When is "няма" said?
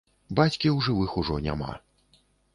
1.51-1.71